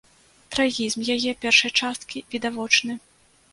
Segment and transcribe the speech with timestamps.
[0.55, 3.01] Трагізм яе першай часткі відавочны.